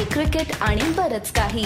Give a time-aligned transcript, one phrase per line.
[0.00, 1.64] Coffee cricket आणि बरच काही.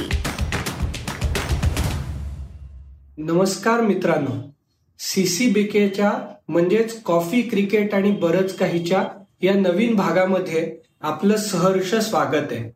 [3.19, 4.55] नमस्कार मित्रांनो.
[4.99, 6.13] सीसीबीकेच्या
[6.49, 9.05] म्हणजेच कॉफी क्रिकेट आणि बरच काहीच्या
[9.43, 12.71] या नवीन भागामध्ये आपलं सहर्ष स्वागत आहे.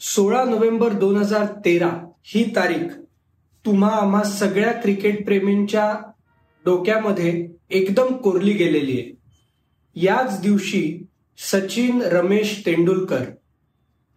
[0.00, 2.92] सोळा नोव्हेंबर दोन हजार तेरा ही तारीख
[3.66, 5.94] तुम्हा आम्हा सगळ्या क्रिकेट प्रेमींच्या
[6.64, 9.12] डोक्यामध्ये एकदम कोरली गेलेली आहे.
[9.94, 11.06] याच दिवशी
[11.38, 13.24] सचिन रमेश तेंडुलकर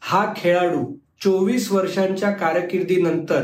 [0.05, 3.43] हा खेळाडू चोवीस वर्षांच्या कारकिर्दीनंतर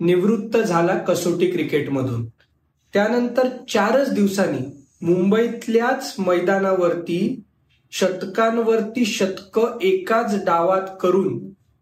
[0.00, 2.26] निवृत्त झाला कसोटी क्रिकेटमधून.
[2.92, 7.42] त्यानंतर चारच दिवसांनी मुंबईतल्याच मैदानावरती
[7.90, 11.34] शतकांवरती शतक एकाच डावात करून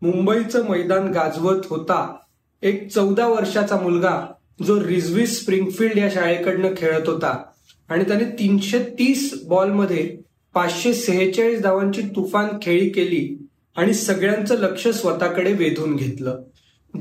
[0.03, 2.17] मुंबईचं मैदान गाजवत होता
[2.63, 4.27] एक चौदा वर्षाचा मुलगा
[4.67, 7.43] जो रिझवी स्प्रिंगफील्ड या शाळेकडनं खेळत होता.
[7.89, 10.19] आणि त्याने तीनशे तीस बॉलमध्ये
[10.55, 13.38] पाचशे सेहेचाळीस धावांची तुफान खेळी केली.
[13.79, 16.39] आणि सगळ्यांचं लक्ष स्वतःकडे वेधून घेतलं.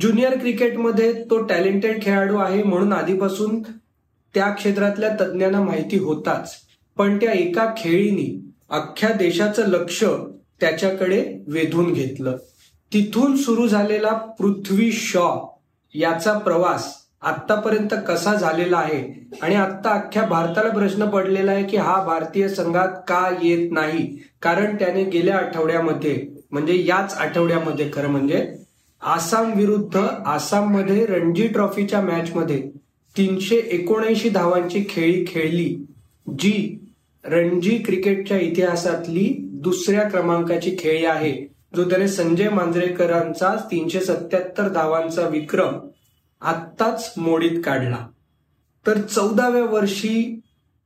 [0.01, 3.61] ज्युनियर क्रिकेटमध्ये तो टॅलेंटेड खेळाडू आहे म्हणून आधीपासून
[4.33, 6.55] त्या क्षेत्रातल्या तज्ज्ञांना माहिती होताच.
[6.97, 10.03] पण त्या एका खेळीनी अख्ख्या देशाचं लक्ष
[10.61, 12.37] त्याच्याकडे वेधून घेतलं.
[12.93, 15.37] तिथून सुरू झालेला पृथ्वी शॉ
[15.93, 19.29] याचा प्रवास आतापर्यंत कसा झालेला आहे?
[19.41, 24.23] आणि आता अख्ख्या भारताला प्रश्न पडलेला आहे की हा भारतीय संघात का येत नाही?
[24.41, 28.55] कारण त्याने गेल्या आठवड्यामध्ये म्हणजे याच आठवड्यामध्ये खरं म्हणजे
[29.01, 32.71] आसाम विरुद्ध आसाममध्ये रणजी ट्रॉफीच्या मॅचमध्ये
[33.17, 35.85] तीनशे एकोणऐंशी धावांची खेळी खेळली
[36.39, 36.79] जी
[37.23, 45.73] रणजी क्रिकेटच्या इतिहासातली दुसऱ्या क्रमांकाची खेळी आहे जो त्याने संजय मांजरेकरांचा तीनशे सत्याहत्तर धावांचा विक्रम
[46.41, 48.07] आत्ताच मोडीत काढला.
[48.87, 50.41] तर चौदाव्या वर्षी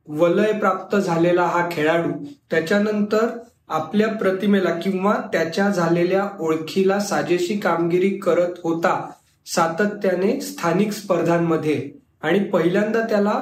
[0.07, 2.11] वलय प्राप्त झालेला हा खेळाडू
[2.51, 3.27] त्याच्यानंतर
[3.71, 9.09] आपल्या प्रतिमेला किंवा त्याच्या झालेल्या ओळखीला साजेशी कामगिरी करत होता
[9.47, 11.89] सातत्याने स्थानिक स्पर्धांमध्ये.
[12.21, 13.39] आणि पहिल्यांदा त्याला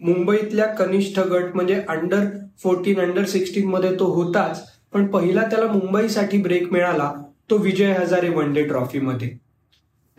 [0.00, 2.24] मुंबईतल्या कनिष्ठ गट म्हणजे अंडर
[2.62, 4.62] फोर्टीन अंडर सिक्स्टीन मध्ये तो होताच.
[4.92, 7.12] पण पहिला त्याला मुंबईसाठी ब्रेक मिळाला
[7.50, 9.30] तो विजय हजारे वन डे ट्रॉफीमध्ये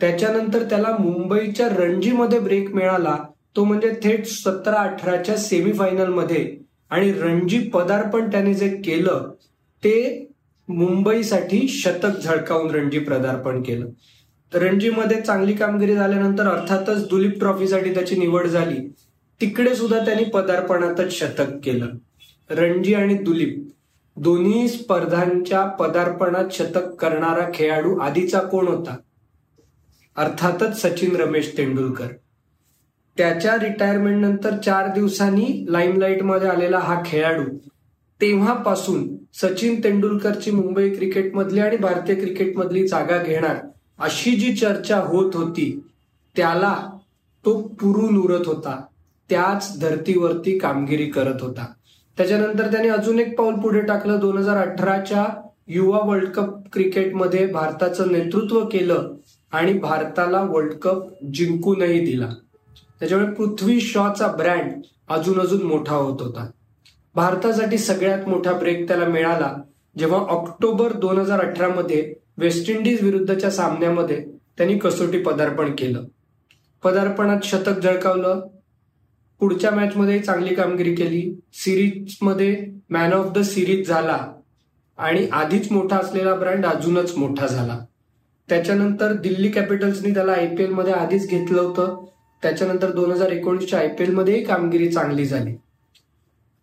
[0.00, 3.16] त्याच्यानंतर त्याला मुंबईच्या रणजीमध्ये ब्रेक मिळाला
[3.56, 6.44] तो म्हणजे थेट सतरा अठराच्या सेमीफायनलमध्ये
[6.90, 9.30] आणि रणजी पदार्पण त्याने जे केलं
[9.84, 10.24] ते
[10.68, 13.86] मुंबईसाठी शतक झळकावून रणजी पदार्पण केलं.
[14.54, 18.92] तर रणजीमध्ये चांगली कामगिरी झाल्यानंतर अर्थातच दुलीप ट्रॉफीसाठी त्याची निवड झाली.
[19.40, 21.86] तिकडे सुद्धा त्यांनी पदार्पणातच शतक केलं.
[22.50, 23.68] रणजी आणि दुलीप
[24.16, 28.96] दोन्ही स्पर्धांच्या पदार्पणात शतक करणारा खेळाडू आधीचा कोण होता?
[30.16, 32.06] अर्थातच सचिन रमेश तेंडुलकर.
[33.18, 37.56] त्याच्या रिटायरमेंट नंतर चार दिवसांनी लाईमलाईटमध्ये आलेला हा खेळाडू
[38.20, 43.56] तेव्हापासून सचिन तेंडुलकरची मुंबई क्रिकेटमधली आणि भारतीय क्रिकेटमधली जागा घेणार
[43.98, 45.84] अशी जी चर्चा होत होती
[46.36, 46.98] त्याला
[47.44, 48.82] तो पुरून उरत होता.
[49.30, 51.66] त्याच धर्तीवरती कामगिरी करत होता.
[52.16, 54.20] त्याच्यानंतर त्याने अजून एक पाऊल पुढे टाकलं.
[54.20, 55.26] दोन हजार अठराच्या
[55.68, 59.14] युवा वर्ल्ड कप क्रिकेटमध्ये भारताचं नेतृत्व केलं
[59.52, 62.28] आणि भारताला वर्ल्ड कप जिंकूनही दिला.
[63.00, 64.72] त्याच्यामुळे पृथ्वी शॉचा ब्रँड
[65.08, 66.50] अजून अजून मोठा होत होता.
[67.14, 69.54] भारतासाठी सगळ्यात मोठा ब्रेक त्याला मिळाला
[69.98, 74.24] जेव्हा ऑक्टोबर दोन हजार अठरा मध्ये वेस्ट इंडिज विरुद्धच्या सामन्यामध्ये
[74.56, 76.04] त्यांनी कसोटी पदार्पण केलं.
[76.84, 78.48] पदार्पणात शतक झळकावलं.
[79.40, 81.40] पुढच्या मॅचमध्ये चांगली कामगिरी केली.
[81.52, 84.26] सिरीजमध्ये मॅन ऑफ द सिरीज झाला.
[84.98, 87.78] आणि आधीच मोठा असलेला ब्रँड अजूनच मोठा झाला.
[88.48, 92.04] त्याच्यानंतर दिल्ली कॅपिटल्सनी त्याला आयपीएलमध्ये आधीच घेतलं होतं.
[92.42, 95.54] त्याच्यानंतर दोन हजार एकोणीसच्या आयपीएलमध्येही कामगिरी चांगली झाली.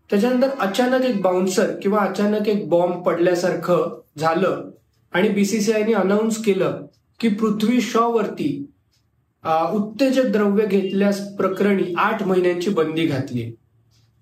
[0.10, 4.70] त्याच्यानंतर अचानक एक बाउन्सर किंवा अचानक एक बॉम्ब पडल्यासारखं झालं
[5.14, 6.82] आणि बीसीसीआयने अनाऊन्स केलं
[7.20, 8.50] की पृथ्वी शॉ वरती
[9.74, 13.52] उत्तेजक द्रव्य घेतल्यास प्रकरणी आठ महिन्यांची बंदी घातली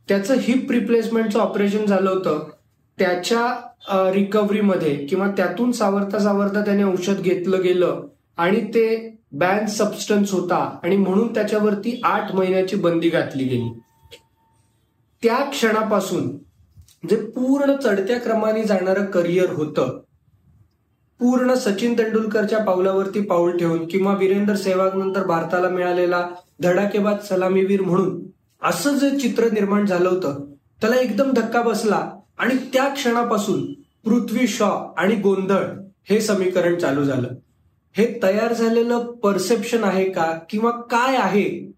[0.08, 2.50] त्याचं हिप रिप्लेसमेंटचं ऑपरेशन झालं होतं.
[2.98, 8.02] त्याच्या रिकव्हरीमध्ये किंवा त्यातून सावरता सावरता त्याने औषध घेतलं गेलं
[8.38, 8.86] आणि ते
[9.34, 13.80] बॅन सबस्टन्स होता आणि म्हणून त्याच्यावरती आठ महिन्याची बंदी घातली गेली.
[15.24, 16.38] त्या क्षणापासून
[17.10, 20.00] जे पूर्ण चढत्या क्रमाने जाणारं करिअर होतं
[21.20, 26.30] पूर्ण सचिन तेंडुलकरच्या पावलावरती पाऊल ठेवून किंवा वीरेंद्र सेहवाग नंतर भारताला मिळालेला
[26.64, 28.24] धडाकेबाद सलामीवीर म्हणून
[28.62, 30.46] असं जे चित्र निर्माण झालं होतं
[30.82, 33.74] त्याला एकदम धक्का बसला आणि त्या क्षणापासून
[34.06, 35.66] पृथ्वी शॉ आणि गोंधळ
[36.10, 37.28] हे समीकरण चालू झालं.
[37.98, 40.40] हे तयार झालेलं परसेप्शन आहे का?
[40.50, 41.72] किंवा काय आहे?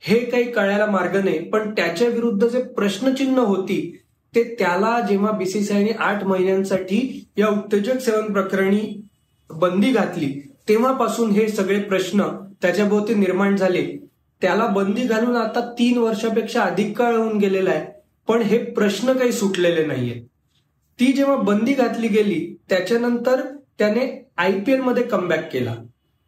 [0.00, 1.48] हे काही कळायला मार्ग नाही.
[1.48, 4.00] पण त्याच्या विरुद्ध जे प्रश्नचिन्ह होती
[4.34, 9.08] ते त्याला जेव्हा बीसीसीआयने आठ महिन्यांसाठी या उत्तेजक सेवन प्रकरणी
[9.50, 12.22] बंदी घातली तेव्हापासून हे सगळे प्रश्न
[12.62, 14.06] त्याच्याभोवती निर्माण झाले.
[14.42, 17.86] त्याला बंदी घालून आता तीन वर्षापेक्षा अधिक काळ होऊन गेलेला आहे.
[18.28, 20.14] पण हे प्रश्न काही सुटलेले नाहीये
[21.00, 23.40] ती जेव्हा बंदी घातली गेली त्याच्यानंतर
[23.78, 25.74] त्याने आयपीएलमध्ये कमबॅक केला.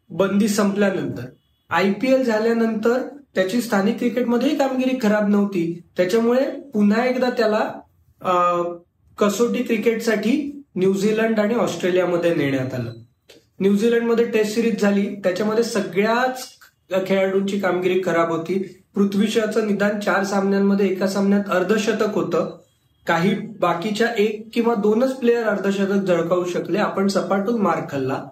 [0.09, 1.23] बंदी संपल्यानंतर.
[1.69, 3.01] आयपीएल झाल्यानंतर
[3.35, 5.81] त्याची स्थानिक क्रिकेटमध्येही कामगिरी खराब नव्हती.
[5.97, 7.69] त्याच्यामुळे पुन्हा एकदा त्याला
[9.17, 12.93] कसोटी क्रिकेटसाठी न्यूझीलंड आणि ऑस्ट्रेलियामध्ये नेण्यात आलं.
[13.59, 15.15] न्यूझीलंडमध्ये टेस्ट सिरीज झाली.
[15.15, 16.47] त्याच्यामध्ये सगळ्याच
[17.07, 18.81] खेळाडूंची कामगिरी खराब होती.
[18.95, 22.59] पृथ्वी शॉचं निदान चार सामन्यांमध्ये एका सामन्यात अर्धशतक होतं.
[23.07, 26.77] काही बाकीच्या एक किंवा दोनच प्लेयर अर्धशतक झळकावू शकले.
[26.77, 28.23] आपण सपाटून मार खाल्ला.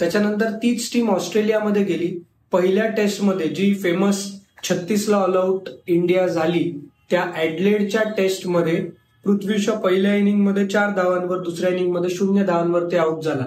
[0.00, 2.16] त्याच्यानंतर तीच टीम ऑस्ट्रेलियामध्ये गेली.
[2.52, 4.24] पहिल्या टेस्टमध्ये जी फेमस
[4.62, 6.70] छत्तीसला ऑल आउट इंडिया झाली
[7.10, 8.84] त्या ऍडलेडच्या टेस्टमध्ये
[9.24, 13.44] पृथ्वीच्या पहिल्या इनिंगमध्ये चार धावांवर दुसऱ्या इनिंगमध्ये शून्य धावांवर ते आउट झाला.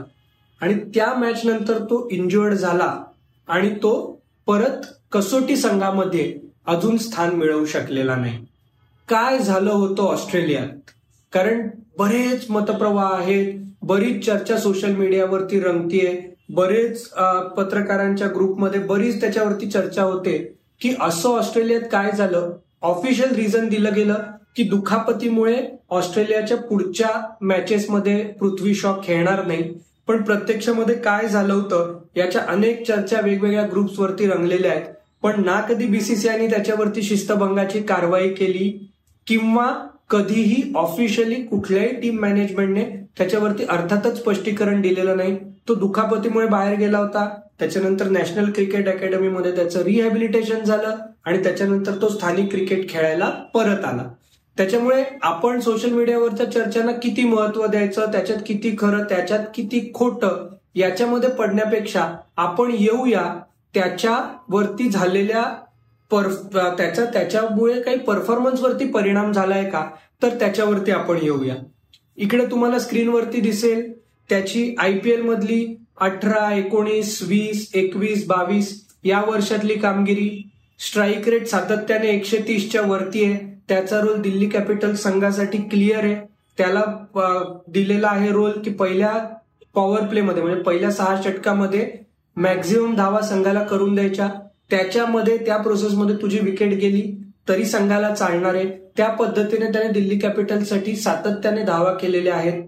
[0.62, 3.04] आणि त्या मॅच नंतर तो इंजुअर्ड झाला
[3.48, 6.34] आणि तो परत कसोटी संघामध्ये
[6.68, 8.38] अजून स्थान मिळवू शकलेला नाही.
[9.08, 10.92] काय झालं होतं ऑस्ट्रेलियात?
[11.34, 11.68] कारण
[11.98, 16.16] बरेच मतप्रवाह आहेत बरीच चर्चा सोशल मीडियावरती रंगतीये
[16.56, 17.08] बरेच
[17.58, 20.38] पत्रकारांच्या ग्रुपमध्ये बरीच त्याच्यावरती चर्चा होते
[20.82, 22.52] की असं ऑस्ट्रेलियात काय झालं?
[22.82, 24.22] ऑफिशियल रिझन दिलं गेलं
[24.56, 25.56] की दुखापतीमुळे
[25.90, 27.10] ऑस्ट्रेलियाच्या पुढच्या
[27.42, 29.74] मॅचेसमध्ये पृथ्वी शॉ खेळणार नाही.
[30.08, 31.98] पण प्रत्यक्षामध्ये काय झालं होतं?
[32.16, 34.86] याच्या अनेक चर्चा वेगवेगळ्या ग्रुप्सवरती रंगलेल्या आहेत.
[35.24, 38.72] पण ना कधी बीसीसीआयने त्याच्यावरती शिस्तभंगाची कारवाई केली?
[39.28, 39.66] किंवा
[40.10, 42.84] कधीही ऑफिशियली कुठल्याही टीम मॅनेजमेंटने
[43.18, 45.38] त्याच्यावरती अर्थातच स्पष्टीकरण दिलेलं नाही.
[45.68, 47.30] तो दुखापतीमुळे बाहेर गेला होता.
[47.60, 50.96] त्याच्यानंतर नॅशनल क्रिकेट अकॅडमीमध्ये त्याचं रिहॅबिलिटेशन झालं
[51.26, 54.04] आणि त्याच्यानंतर तो स्थानिक क्रिकेट खेळायला परत आला.
[54.58, 61.30] त्याच्यामुळे आपण सोशल मीडियावरच्या चर्चांना किती महत्त्व द्यायचं त्याच्यात किती खरं त्याच्यात किती खोटं याच्यामध्ये
[61.30, 63.40] पडण्यापेक्षा आपण येऊया
[63.74, 65.44] त्याच्यावरती झालेल्या
[66.12, 69.86] त्याचा त्याच्यामुळे काही परफॉर्मन्सवरती परिणाम झालाय का?
[70.24, 71.56] तर त्याच्यावरती आपण येऊया.
[72.18, 73.94] इकडे तुम्हाला स्क्रीनवरती दिसेल.
[74.30, 80.50] त्याची आयपीएल मधली अठरा एकोणीस वीस एकवीस बावीस या वर्षातली कामगिरी.
[80.80, 83.62] स्ट्राईक रेट सातत्याने एकशे तीसच्या वरती आहे.
[83.70, 86.16] त्याचा रोल दिल्ली कॅपिटल संघासाठी क्लिअर आहे.
[86.58, 86.84] त्याला
[87.68, 89.14] दिलेला आहे रोल की पहिल्या
[89.76, 91.92] पॉवर प्लेमध्ये म्हणजे पहिल्या सहा षटकामध्ये
[92.36, 94.30] मॅक्झिमम धावा संघाला करून द्यायच्या.
[94.70, 98.66] त्याच्यामध्ये त्या प्रोसेसमध्ये तुझी विकेट गेली तरी संघाला चालणार आहे.
[98.98, 102.64] त्या पद्धतीने त्याने दिल्ली कॅपिटलसाठी सातत्याने धावा केलेल्या आहेत.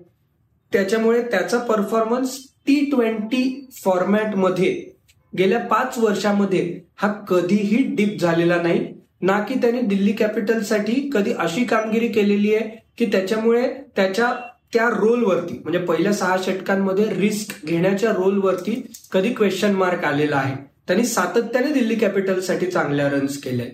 [0.74, 2.38] त्याच्यामुळे त्याचा परफॉर्मन्स
[2.68, 4.92] टी ट्वेंटी फॉर्मॅटमध्ये
[5.38, 8.88] गेल्या पाच वर्षामध्ये हा कधीही डिप झालेला नाही.
[9.22, 14.34] ना की त्याने दिल्ली कॅपिटलसाठी कधी अशी कामगिरी केलेली आहे की त्याच्यामुळे त्याच्या
[14.74, 20.69] त्या रोलवरती म्हणजे पहिल्या सहा षटकांमध्ये रिस्क घेण्याच्या रोलवरती कधी क्वेश्चन मार्क आलेला आहे.
[20.90, 23.66] त्यांनी सातत्याने दिल्ली कॅपिटलसाठी चांगल्या रन्स केल्या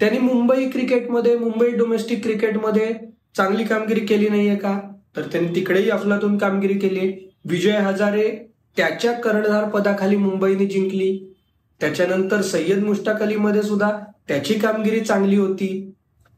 [0.00, 2.94] त्यांनी मुंबई क्रिकेटमध्ये मुंबई डोमेस्टिक क्रिकेटमध्ये
[3.36, 4.80] चांगली कामगिरी केली नाहीये का?
[5.16, 7.32] तर त्यांनी तिकडेही अफलातून कामगिरी केली.
[7.44, 11.34] विजय हजारे त्याच्या कर्णधार पदाखाली मुंबईने जिंकली.
[11.80, 13.98] त्याच्यानंतर सय्यद मुश्ताक अलीमध्ये सुद्धा
[14.28, 15.92] त्याची कामगिरी चांगली होती.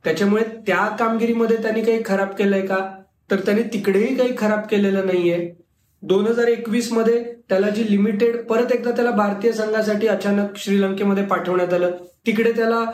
[0.04, 2.90] त्याच्यामुळे त्या कामगिरीमध्ये त्यांनी काही खराब केलंय का?
[3.30, 5.61] तर त्याने तिकडेही काही खराब केलेलं नाहीये.
[6.02, 11.90] दोन हजार एकवीसमध्ये त्याला जी लिमिटेड परत एकदा त्याला भारतीय संघासाठी अचानक श्रीलंकेमध्ये पाठवण्यात आलं.
[12.26, 12.84] तिकडे त्याला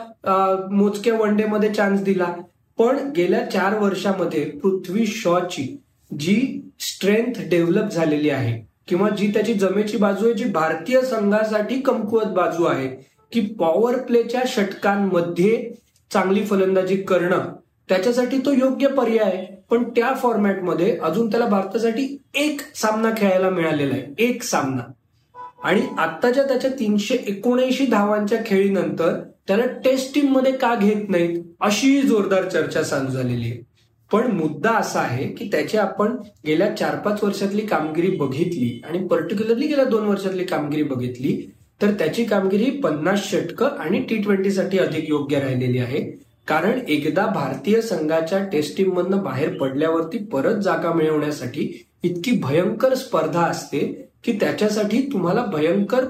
[0.71, 2.33] मोजक्या वन डे मध्ये चान्स दिला.
[2.77, 5.65] पण गेल्या चार वर्षामध्ये पृथ्वी शॉची
[6.11, 12.31] जी स्ट्रेंथ डेव्हलप झालेली आहे किंवा जी त्याची जमेची बाजू आहे जी भारतीय संघासाठी कमकुवत
[12.35, 12.87] बाजू आहे
[13.31, 15.71] की पॉवर प्लेच्या षटकांमध्ये
[16.11, 17.45] चांगली फलंदाजी करणं
[17.89, 19.61] त्याच्यासाठी तो योग्य पर्याय आहे.
[19.69, 24.05] पण त्या फॉर्मॅटमध्ये अजून त्याला भारतासाठी एक सामना खेळायला मिळालेला आहे.
[24.19, 24.91] एक सामना.
[25.63, 32.49] आणि आत्ताच्या त्याच्या तीनशे एकोणऐंशी धावांच्या खेळीनंतर त्याला टेस्ट टीममध्ये का घेत नाहीत अशी जोरदार
[32.49, 33.69] चर्चा चालू झालेली आहे.
[34.11, 36.15] पण मुद्दा असा आहे की त्याची आपण
[36.47, 42.23] गेल्या चार पाच वर्षातली कामगिरी बघितली आणि पर्टिक्युलरली गेल्या दोन वर्षातली कामगिरी बघितली तर त्याची
[42.25, 46.28] कामगिरी पन्नास षटकं आणि टी ट्वेंटीसाठी अधिक योग्य राहिलेली आहे.
[46.49, 53.41] कारण एकदा भारतीय संघाच्या टेस्ट टीम मधनं बाहेर पडल्यावरती परत जागा मिळवण्यासाठी इतकी भयंकर स्पर्धा
[53.41, 56.05] असते की त्याच्यासाठी तुम्हाला भयंकर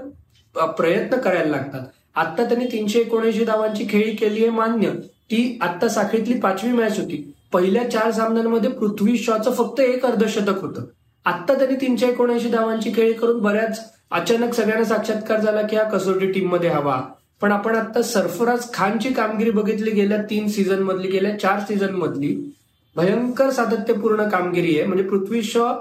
[0.67, 1.81] प्रयत्न करायला लागतात.
[2.15, 4.89] आता त्यांनी तीनशे एकोणऐंशी धावांची खेळी केली आहे मान्य.
[5.31, 7.33] ती आता साखळीतली पाचवी मॅच होती.
[7.53, 10.81] पहिल्या चार सामन्यांमध्ये पृथ्वी शॉचं फक्त एक अर्धशतक होतं.
[11.25, 13.79] आता त्यांनी तीनशे एकोणऐंशी धावांची खेळी करून बऱ्याच
[14.11, 17.01] अचानक सगळ्यांना साक्षात्कार झाला की हा कसोटी टीममध्ये हवा.
[17.41, 22.35] पण आपण आता सरफराज खानची कामगिरी बघितली गेल्या तीन सीझन मधली गेल्या चार सीझन मधली
[22.95, 24.87] भयंकर सातत्यपूर्ण कामगिरी आहे.
[24.87, 25.71] म्हणजे पृथ्वी शॉ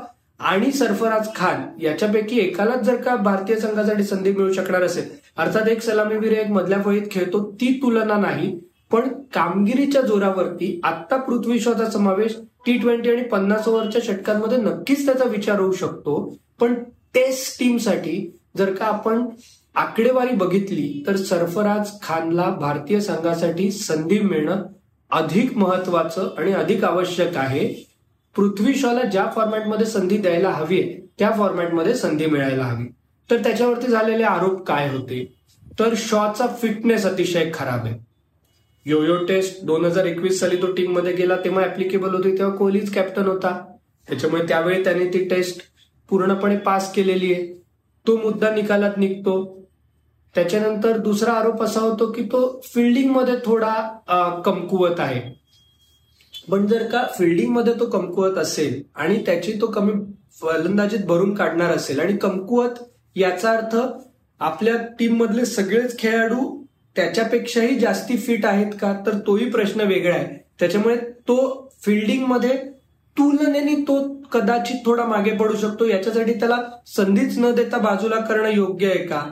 [0.41, 5.83] आणि सरफराज खान याच्यापैकी एकालाच जर का भारतीय संघासाठी संधी मिळू शकणार असेल अर्थात एक
[5.83, 8.59] सलामीवीर एक मधल्या फळीत खेळतो ती तुलना नाही.
[8.93, 12.37] पण कामगिरीच्या जोरावरती आत्ता पृथ्वी शॉचा समावेश
[12.67, 16.15] टी ट्वेंटी आणि पन्नास ओव्हरच्या षटकांमध्ये नक्कीच त्याचा विचार होऊ शकतो.
[16.61, 16.75] पण
[17.15, 19.25] टेस्ट टीमसाठी जर का आपण
[19.75, 24.63] आकडेवारी बघितली तर सरफराज खानला भारतीय संघासाठी संधी मिळणं
[25.11, 27.89] अधिक महत्वाचं आणि अधिक आवश्यक आहे.
[28.37, 32.85] पृथ्वी शॉला ज्या फॉर्मॅटमध्ये संधी द्यायला हवी त्या फॉर्मॅटमध्ये संधी मिळायला हवी.
[33.31, 35.35] तर त्याच्यावरती झालेले आरोप काय होते?
[35.79, 37.95] तर शॉचा फिटनेस अतिशय खराब आहे.
[38.87, 43.27] योयो टेस्ट दोन हजार एकवीस साली तो टीममध्ये गेला तेव्हा ऍप्लिकेबल होती तेव्हा कोहलीच कॅप्टन
[43.27, 43.65] होता.
[44.09, 45.61] त्याच्यामुळे त्यावेळी त्याने ती टेस्ट
[46.09, 47.58] पूर्णपणे पास केलेली आहे.
[48.09, 49.37] तो मुद्दा निकालात निघतो.
[50.35, 55.21] त्याच्यानंतर दुसरा आरोप असा होतो की तो फिल्डिंगमध्ये थोडा कमकुवत आहे.
[56.51, 59.93] पण जर का फिल्डिंगमध्ये तो कमकुवत असेल आणि त्याची तो कमी
[60.41, 62.83] फलंदाजीत भरून काढणार असेल आणि कमकुवत
[63.17, 63.77] याचा अर्थ
[64.41, 66.65] आपल्या टीम मधले सगळेच खेळाडू
[66.97, 68.93] त्याच्यापेक्षाही जास्ती फिट आहेत का?
[69.07, 70.45] तर तोही प्रश्न वेगळा आहे.
[70.61, 71.37] त्याच्यामुळे तो
[71.83, 72.59] फिल्डिंगमध्ये
[73.19, 75.85] तुलनेने तो कदाचित थोडा मागे पडू शकतो.
[75.85, 76.57] याच्यासाठी त्याला
[76.87, 79.23] संधीच न देता बाजूला करणं योग्य आहे का?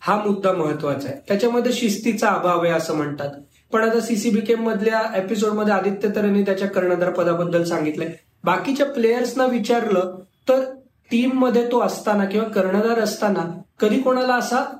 [0.00, 1.18] हा मुद्दा महत्त्वाचा आहे.
[1.28, 3.30] त्याच्यामध्ये शिस्तीचा अभाव आहे असं म्हणतात.
[3.72, 8.12] पण आता सीसीबी मधल्या एपिसोडमध्ये आदित्य तरेंनी त्याच्या कर्णधार पदाबद्दल सांगितलंय.
[8.44, 10.60] बाकीच्या प्लेयर्सना विचारलं तर
[11.10, 14.76] टीममध्ये तो असताना किंवा कर्णधार असताना कधी कोणाला असा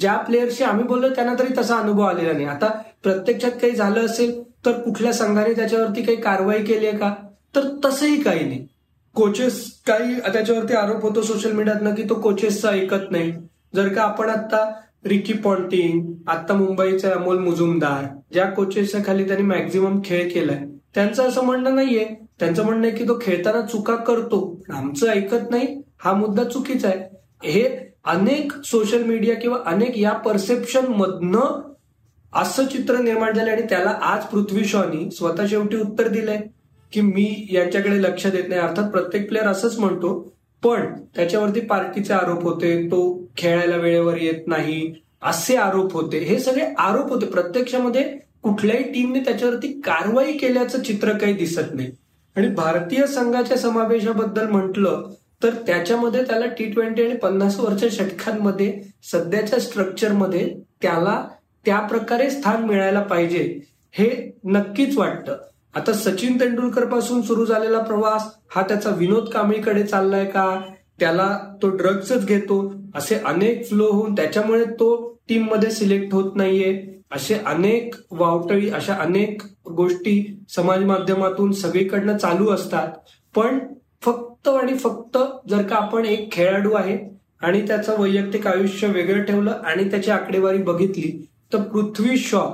[0.00, 2.44] ज्या प्लेयरशी आम्ही बोललो त्यांना तरी तसा अनुभव आलेला नाही.
[2.44, 2.66] आता
[3.02, 7.14] प्रत्यक्षात काही झालं असेल तर कुठल्या संघाने त्याच्यावरती काही कारवाई केली आहे का?
[7.56, 8.66] तर तसंही काही नाही.
[9.14, 13.32] कोचेस काही त्याच्यावरती आरोप होतो सोशल मीडियातनं की तो कोचेसचा ऐकत नाही.
[13.74, 14.72] जर का आपण आता
[15.04, 20.60] रिकी पॉन्टिंग आता मुंबईचे अमोल मुजुमदार ज्या कोचेसच्या खाली त्यांनी मॅक्झिमम खेळ केलाय
[20.94, 22.06] त्यांचं असं म्हणणं नाहीये.
[22.40, 24.60] त्यांचं म्हणणं आहे की तो खेळताना चुका करतो.
[24.72, 26.98] आमचं ऐकत नाही हा मुद्दा चुकीचा आहे.
[27.48, 31.72] हे अनेक सोशल मीडिया किंवा अनेक या परसेप्शन मधनं
[32.32, 36.40] असं चित्र निर्माण झालं आणि त्याला आज पृथ्वी शॉनी स्वतः शेवटी उत्तर दिलंय.
[36.96, 38.60] की मी यांच्याकडे लक्ष देत नाही.
[38.60, 40.12] अर्थात प्रत्येक प्लेअर असंच म्हणतो
[40.62, 40.86] पण
[41.16, 43.00] त्याच्यावरती पार्टीचे आरोप होते तो
[43.36, 46.18] खेळायला वेळेवर येत नाही असे आरोप होते.
[46.18, 47.26] हे सगळे आरोप होते.
[47.26, 48.02] प्रत्यक्षामध्ये
[48.42, 51.90] कुठल्याही टीमने त्याच्यावरती कारवाई केल्याचं चित्र काही दिसत नाही.
[52.36, 55.10] आणि भारतीय संघाच्या समावेशाबद्दल म्हटलं
[55.42, 58.72] तर त्याच्यामध्ये त्याला टी ट्वेंटी आणि पन्नास वर्षच्या षटकांमध्ये
[59.12, 61.28] सध्याच्या स्ट्रक्चरमध्ये त्याला
[61.66, 63.60] त्या प्रकारे स्थान मिळायला पाहिजे
[63.92, 65.36] हे नक्कीच वाटतं.
[65.76, 70.60] आता सचिन तेंडुलकरपासून सुरू झालेला प्रवास हा त्याचा विनोद कांबळीकडे चाललाय का?
[71.00, 72.74] त्याला तो ड्रग्सच घेतो.
[72.94, 77.00] असे अनेक फ्लो होऊन त्याच्यामुळे तो टीममध्ये सिलेक्ट होत नाहीये.
[77.10, 82.88] असे अनेक वावटळी अशा अनेक गोष्टी समाज माध्यमातून सगळीकडनं चालू असतात.
[83.36, 83.58] पण
[84.02, 85.18] फक्त आणि फक्त
[85.50, 90.58] जर का आपण एक खेळाडू आहे आणि त्याचं वैयक्तिक आयुष्य वेगळं ठेवलं आणि त्याची आकडेवारी
[90.58, 92.50] बघितली तर पृथ्वी शॉ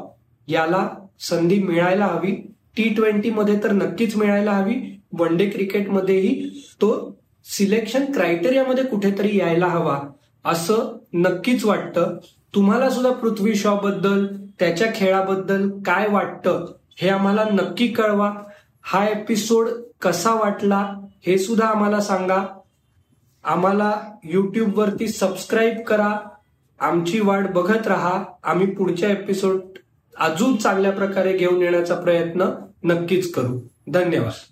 [0.49, 0.89] याला
[1.21, 2.52] संधी मिळायला हवी.
[2.77, 5.01] टी ट्वेंटीमध्ये तर नक्कीच मिळायला हवी.
[5.13, 10.01] वन डे क्रिकेटमध्येही तो सिलेक्शन क्रायटेरियामध्ये कुठेतरी यायला हवा
[10.45, 12.17] असं नक्कीच वाटतं.
[12.55, 14.27] तुम्हाला सुद्धा पृथ्वी शॉ बद्दल
[14.59, 18.33] त्याच्या खेळाबद्दल काय वाटतं हे आम्हाला नक्की कळवा.
[18.83, 19.69] हा एपिसोड
[20.03, 20.95] कसा वाटला
[21.27, 22.59] हे सुद्धा आम्हाला सांगा.
[23.45, 26.19] आम्हाला युट्यूबवरती सबस्क्राईब करा.
[26.81, 28.25] आमची वाट बघत राहा.
[28.45, 29.61] आम्ही पुढच्या एपिसोड
[30.19, 32.45] अजून चांगल्या प्रकारे घेऊन येण्याचा प्रयत्न
[32.85, 33.61] नक्कीच करू.
[33.89, 34.52] धन्यवाद.